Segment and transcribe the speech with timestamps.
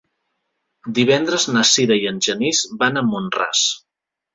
[1.01, 3.67] Divendres na Sira i en Genís van a Mont-ras.